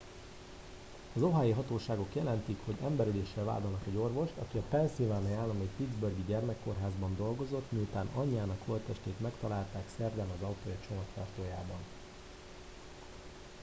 [1.15, 7.15] az ohiói hatóságok jelentik hogy emberöléssel vádolnak egy orvost aki a pennsylvania állambeli pittsburghi gyermekkórházban
[7.15, 11.77] dolgozott miután anyjának holttestét megtalálták szerdán az autója csomagtartójában